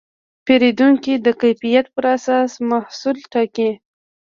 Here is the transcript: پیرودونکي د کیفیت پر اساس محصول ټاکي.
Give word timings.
پیرودونکي 0.45 1.13
د 1.25 1.27
کیفیت 1.41 1.85
پر 1.95 2.05
اساس 2.15 2.51
محصول 2.69 3.17
ټاکي. 3.33 3.69